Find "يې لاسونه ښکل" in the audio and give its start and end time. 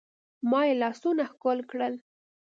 0.67-1.59